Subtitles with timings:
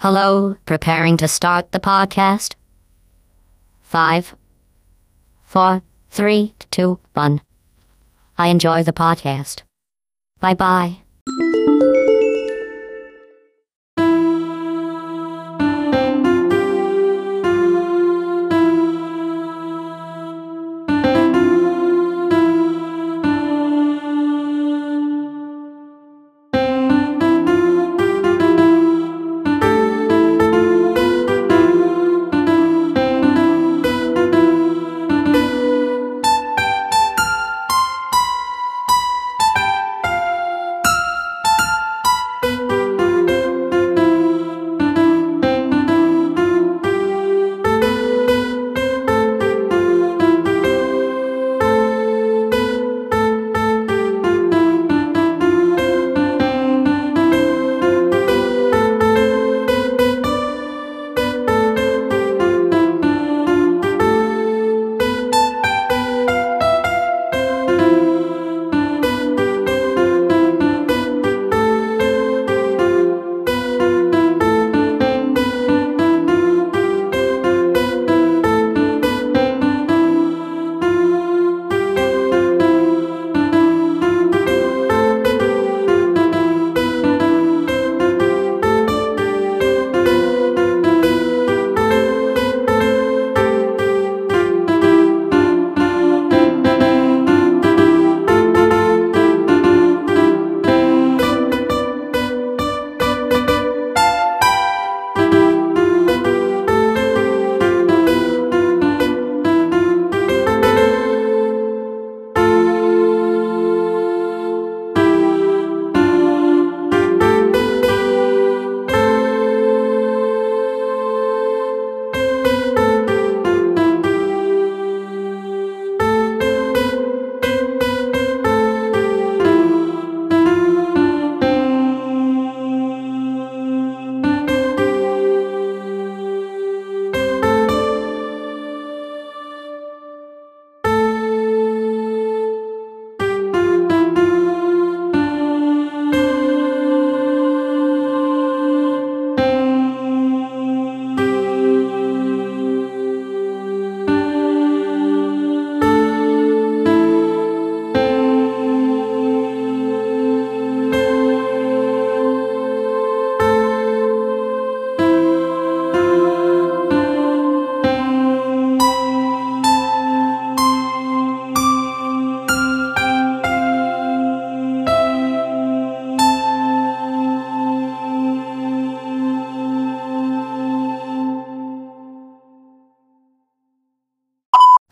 [0.00, 2.54] Hello, preparing to start the podcast?
[3.82, 4.34] Five,
[5.44, 7.42] four, three, two, one.
[8.38, 9.60] I enjoy the podcast.
[10.40, 11.99] Bye bye.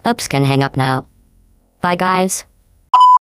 [0.09, 1.07] Oops, can hang up now.
[1.83, 2.45] Bye, guys.